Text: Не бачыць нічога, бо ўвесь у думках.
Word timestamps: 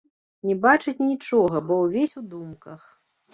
Не 0.51 0.53
бачыць 0.63 1.03
нічога, 1.09 1.61
бо 1.67 1.77
ўвесь 1.83 2.17
у 2.23 2.25
думках. 2.33 2.81